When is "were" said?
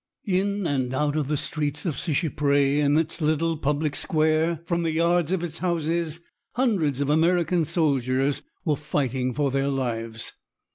8.65-8.75